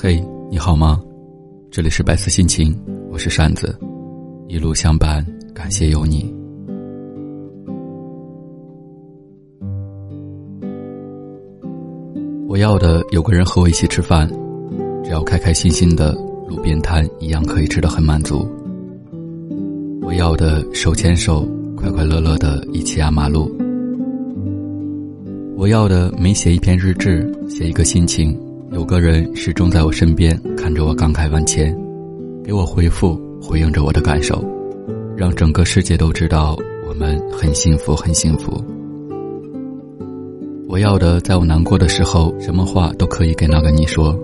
[0.00, 1.02] 嘿，你好吗？
[1.72, 2.72] 这里是白色心情，
[3.10, 3.76] 我是扇子，
[4.46, 6.32] 一路相伴，感谢有你。
[12.46, 14.30] 我要的有个人和我一起吃饭，
[15.02, 16.12] 只要开开心心的，
[16.48, 18.48] 路边摊一样可以吃得很满足。
[20.02, 21.44] 我要的手牵手，
[21.76, 23.50] 快快乐乐的一起压马路。
[25.56, 28.38] 我要的每写一篇日志，写一个心情。
[28.70, 31.74] 有个人始终在我身边，看着我感慨万千，
[32.44, 34.44] 给我回复，回应着我的感受，
[35.16, 38.62] 让整个世界都知道我们很幸福，很幸福。
[40.68, 44.14] 我要的，在我难过的时候，什么话都可以给那个你说，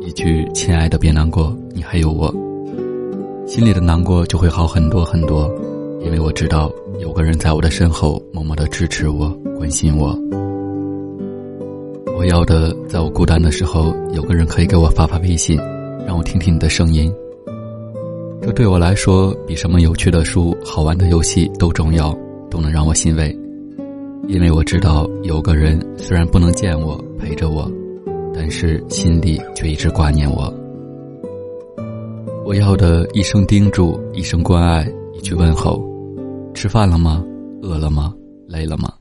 [0.00, 2.34] 一句“亲爱的，别难过，你还有我”，
[3.46, 5.48] 心里的难过就会好很多很多，
[6.04, 10.18] 因为我知道有个人在我的身后，默默的支持我，关心我。
[12.22, 15.58] 我要的，在我孤单的时候，有个人可以给我发发微信，
[16.06, 17.12] 让我听听你的声音。
[18.40, 22.16] 这对我来说，比什么有趣的书、好玩的游戏都重要，
[22.48, 23.36] 都能让我欣慰。
[24.28, 27.68] 因为我知道，有个人虽然不能见我、陪着我，
[28.32, 30.54] 但是心里却一直挂念我。
[32.46, 35.84] 我要的一声叮嘱，一声关爱，一句问候。
[36.54, 37.24] 吃饭了吗？
[37.62, 38.14] 饿了吗？
[38.46, 38.92] 累了吗？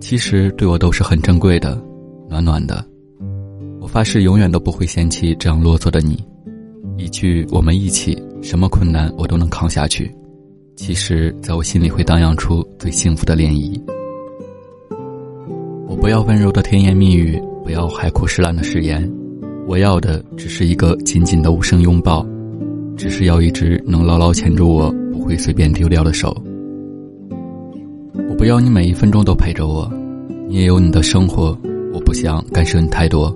[0.00, 1.76] 其实对我都是很珍贵的。
[2.30, 2.86] 暖暖的，
[3.80, 6.24] 我发誓永远都不会嫌弃这样啰嗦的你。
[6.96, 10.08] 一句“我们一起”，什么困难我都能扛下去。
[10.76, 13.82] 其实，在我心里会荡漾出最幸福的涟漪。
[15.88, 19.10] 我不要温柔的甜言蜜语，不要海枯石烂的誓言，
[19.66, 22.24] 我要的只是一个紧紧的无声拥抱，
[22.96, 26.32] 只是要一只能牢牢牵住我、不会随便丢掉的手。
[28.28, 29.92] 我不要你每一分钟都陪着我，
[30.46, 31.58] 你也有你的生活。
[32.10, 33.32] 不想干涉你太多，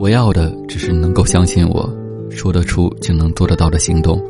[0.00, 1.88] 我要的只是能够相信我，
[2.28, 4.20] 说得出就能做得到的行动，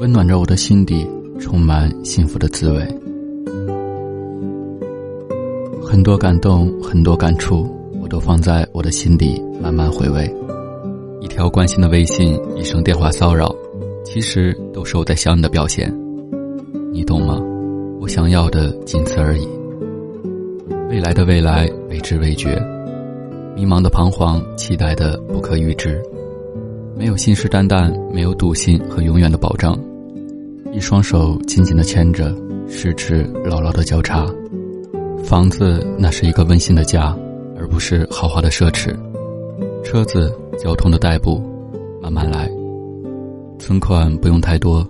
[0.00, 1.06] 温暖着我的心底，
[1.38, 2.78] 充满幸福的滋味。
[5.84, 7.68] 很多感动，很多感触，
[8.00, 10.34] 我都放在我的心底，慢慢回味。
[11.20, 13.54] 一条关心的微信，一声电话骚扰，
[14.02, 15.94] 其实都是我在想你的表现，
[16.90, 17.38] 你懂吗？
[18.00, 19.46] 我想要的仅此而已。
[20.92, 22.62] 未来的未来，未知未觉，
[23.56, 25.98] 迷茫的彷徨，期待的不可预知，
[26.94, 29.74] 没有信誓旦旦，没有笃信和永远的保障。
[30.70, 32.36] 一双手紧紧的牵着，
[32.68, 34.26] 十指牢牢的交叉。
[35.24, 37.16] 房子那是一个温馨的家，
[37.56, 38.94] 而不是豪华的奢侈。
[39.82, 41.42] 车子交通的代步，
[42.02, 42.50] 慢慢来。
[43.58, 44.86] 存款不用太多，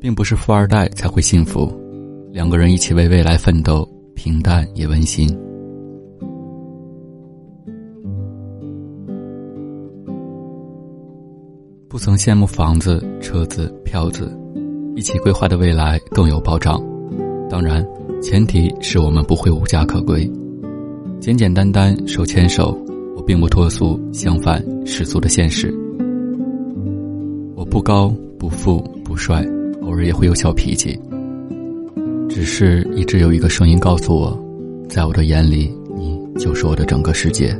[0.00, 1.70] 并不是富二代才会幸福。
[2.32, 3.86] 两个人一起为未来奋斗。
[4.14, 5.28] 平淡也温馨。
[11.88, 14.34] 不曾羡慕房子、车子、票子，
[14.96, 16.82] 一起规划的未来更有保障。
[17.50, 17.86] 当然，
[18.22, 20.30] 前提是我们不会无家可归。
[21.20, 22.76] 简简单单手牵手，
[23.14, 25.70] 我并不脱俗，相反世俗的现实。
[27.54, 28.08] 我不高
[28.38, 29.46] 不富不帅，
[29.82, 30.98] 偶尔也会有小脾气。
[32.34, 34.38] 只是一直有一个声音告诉我，
[34.88, 37.54] 在我的眼里，你就是我的整个世界。